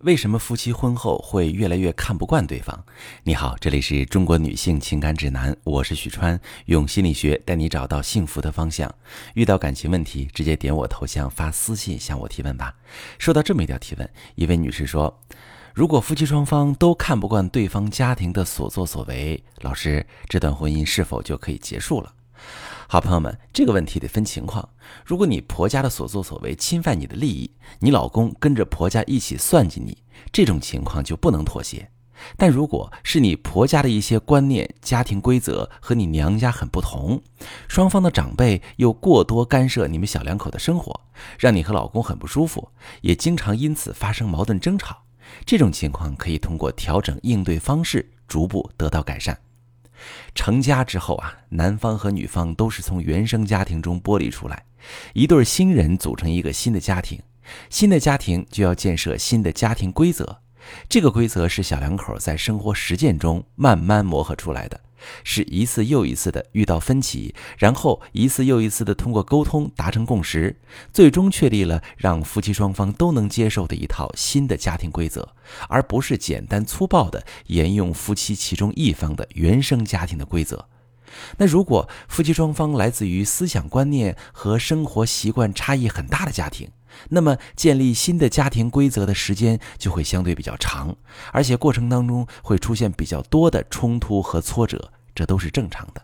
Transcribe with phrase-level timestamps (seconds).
[0.00, 2.82] 为什么夫妻婚后会越来越看不惯对方？
[3.22, 8.90] 你好，这里是中国女性情感指南，我是许川，用心理学带你找到幸福的方向。
[9.34, 12.74] 遇到感情问题，直接点我头像发私信向我提问吧。
[13.18, 15.20] 收到这么一条提问，一位女士说
[15.74, 22.10] ：“如果夫妻双方都看不惯对方家庭的所作所为，老师，这段婚姻是否就可以结束了？”
[22.92, 24.68] 好朋友们，这个问题得分情况。
[25.04, 27.48] 如果你婆家的所作所为侵犯你的利益，
[27.78, 29.98] 你老公跟着婆家一起算计你，
[30.32, 31.88] 这种情况就不能妥协。
[32.36, 37.22] 但如果是你婆家的一些观念、家庭规则和你娘家很不同，
[37.68, 41.00] 双方的长辈又过多干涉你们小两口的生活，
[41.38, 42.70] 让你和老公很不舒服，
[43.02, 45.04] 也经常因此发生矛盾争吵，
[45.46, 49.38] 这种情况可以通过调整应对方式，逐步得到改善。
[50.34, 54.64] 成家之后啊，男方和女方都是从原生家庭中剥离出来，
[55.12, 57.20] 一对新人组成一个新的家庭，
[57.68, 60.38] 新的家庭就要建设新的家庭规则，
[60.88, 64.80] 这个规则是小两口在生活实践中慢慢磨合出来的。
[65.24, 70.56] 是一次又一次的遇到分歧，然后一次又一次的通过沟通达成共识，
[70.92, 75.34] 最终确立了让夫妻双方都能接受的一套新的家庭规则，
[75.68, 80.66] 而不是简单粗暴的沿用夫妻其中一方的原生家庭的规则。
[81.38, 86.70] 那如果夫妻双方来自于思想观念和生活习惯差异很大的家庭，
[87.10, 90.96] 那么建立新的家庭规则的时间就会相对比较长，
[91.32, 96.02] 而且过程当中会出现比较多的冲突和挫折，这都是正常的。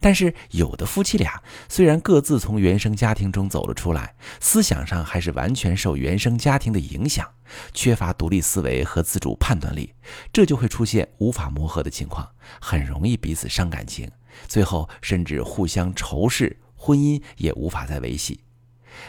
[0.00, 7.28] 但是有的夫妻俩虽然各自从原生家庭中走了出来，思想上还是完全受原生家庭的影响，
[7.74, 9.92] 缺乏独立思维和自主判断力，
[10.32, 12.28] 这就会出现无法磨合的情况，
[12.60, 14.08] 很容易彼此伤感情，
[14.46, 18.40] 最后甚至互相仇视，婚姻也无法再维系。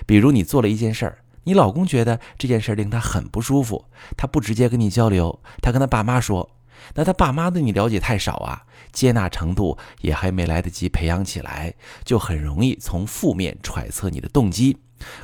[0.06, 3.86] 比如你做了一件事儿，你老公觉得这件事令他很不舒服，
[4.16, 6.50] 他不直接跟你交流，他跟他爸妈说，
[6.96, 11.74] 那他爸妈对你了解太少啊，接纳程度也还没来得及培养起来，
[12.06, 14.78] 就很容易从负面揣测你的动机，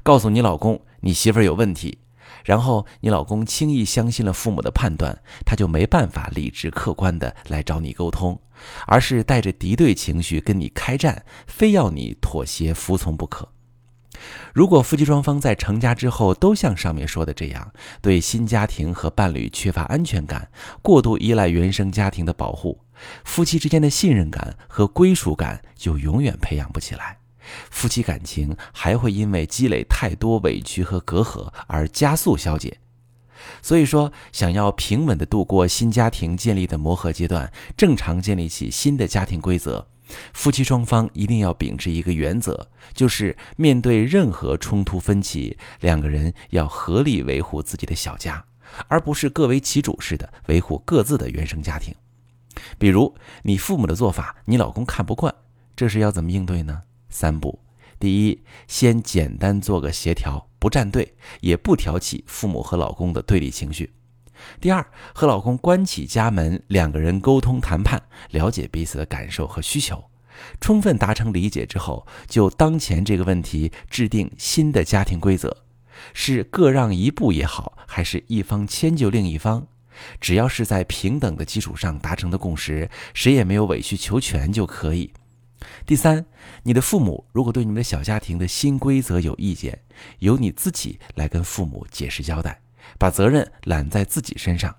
[0.04, 2.00] 告诉你老公你媳妇儿有问题，
[2.44, 8.40] 然后你老公轻易相信了父母的判断，他就没办法理智客观的来找你沟通，
[8.88, 13.50] 而是带着敌对情绪跟你开战，非要你妥协服从不可。
[14.54, 20.50] 如果夫妻双方在成家之后都像上面说的这样，对新家庭和伴侣缺乏安全感，
[20.82, 22.82] 过度依赖原生家庭的保护，
[23.24, 27.19] 夫妻之间的信任感和归属感就永远培养不起来，
[27.70, 32.80] 夫妻感情还会因为积累太多委屈和隔阂而加速消解。
[33.62, 39.88] 所以说，想要平稳地度过新家庭建立的磨合阶段，正常建立起新的家庭规则。
[40.34, 48.44] 夫妻双方一定要秉持一个原则，就是面对任何冲突分歧，两个人要合力维护自己的小家，
[48.88, 51.94] 而不是各为其主似的维护各自的原生家庭。
[52.78, 55.34] 比如，你父母的做法，你老公看不惯，
[55.76, 56.81] 这是要怎么应对呢？
[57.09, 57.59] 三步：
[58.00, 63.94] 第一，先简单做个协调，不站队，也不挑起父母和老公的对立情绪。
[64.62, 70.06] 第二，和老公关起家门，两个人沟通谈判，了解彼此的感受和需求，
[70.62, 75.66] 充分达成理解之后，就当前这个问题制定新的家庭规则，
[76.14, 79.68] 是各让一步也好，还是一方迁就另一方，
[80.22, 85.12] 只要是在平等的基础上达成的共识，谁也没有委曲求全就可以。
[85.86, 86.25] 第三，
[86.64, 89.81] 你的父母如果对你们的小家庭的新规则有意见，
[90.20, 92.62] 由你自己来跟父母解释交代。
[92.97, 94.75] 把责任揽在自己身上，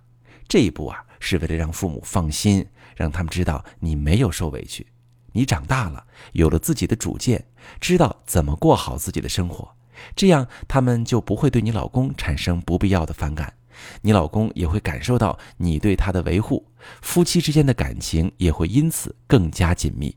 [0.49, 4.85] 这一步啊，是为了让父母放心，让他们知道你没有受委屈，
[5.33, 7.47] 你长大了，有了自己的主见，
[7.81, 9.77] 知道怎么过好自己的生活，
[10.17, 13.55] 这样他们就不会对你老公产生不必要的反感，
[14.03, 16.67] 你老公也会感受到你对他的维护，
[17.01, 20.17] 夫妻之间的感情也会因此更加紧密。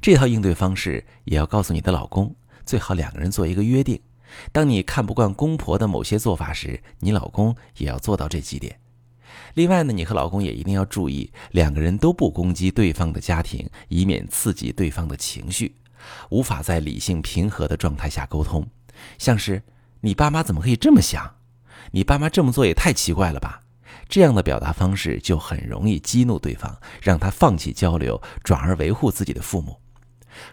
[0.00, 4.00] 这套应对方式也要告诉你的老公，最好两个人做一个约定。
[4.50, 8.78] 当你看不惯公婆的某些做法时，你老公也要做到这几点。
[9.54, 15.76] 另外呢，你和老公也一定要注意，两个人都不攻击对方的家庭，以免刺激对方的情绪，
[16.30, 18.66] 无法在理性平和的状态下沟通。
[19.18, 19.62] 像是
[20.02, 21.36] “你爸妈怎么可以这么想？
[21.92, 23.60] 你爸妈这么做也太奇怪了吧？”
[24.14, 29.80] 这样的表达方式就很容易激怒对方，让他放弃交流，转而维护自己的父母。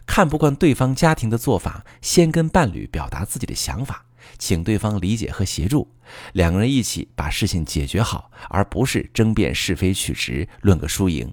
[0.04, 4.04] 看不惯对方家庭的做法，先跟伴侣表达自己的想法，
[4.40, 5.88] 请对方理解和协助，
[6.34, 11.32] 两个人一起把事情解决好，而不是争辩是非曲直，论个输赢。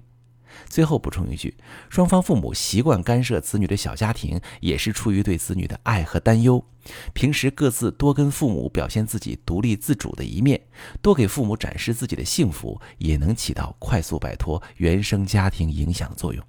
[0.67, 1.57] 最后补充一句，
[1.89, 6.63] 双方父母习惯干涉子女的小家庭，也是出于对子女的爱和担忧。
[7.13, 10.61] 平时各自多跟父母表现自己独立自主的一面，
[11.01, 16.43] 多给父母展示自己的幸福，也能起到快速摆脱原生家庭影响的作用。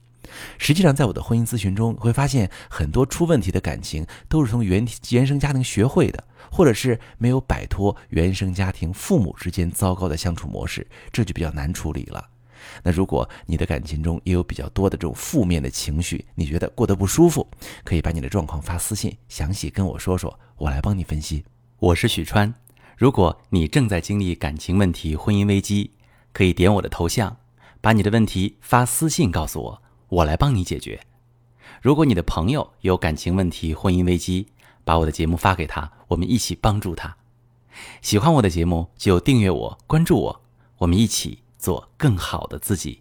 [0.59, 6.23] 实际上，在我的婚姻咨询中，会发现很多出问题的感情都是从原原生家庭学会的，
[6.53, 12.29] 或者是没有摆脱原生家庭父母之间糟糕的相处模式，这就比较难处理了。
[12.83, 17.47] 那如果你的感情中也有比较多的这种负面的情绪，你觉得过得不舒服，
[17.85, 21.45] 可以把你的状况发私信，详细跟我说说，我来帮你分析。
[21.79, 22.53] 我是许川，
[22.97, 25.93] 如果你正在经历感情问题、婚姻危机，
[26.33, 27.37] 可以点我的头像，
[27.81, 31.01] 把你的问题发私信告诉我，我来帮你解决。
[31.81, 34.49] 如果你的朋友有感情问题、婚姻危机，
[34.85, 37.17] 把我的节目发给他，我们一起帮助他。
[38.03, 40.43] 喜欢我的节目就订阅我、关注我，
[40.79, 41.39] 我们一起。
[41.61, 42.99] 做更好的自己。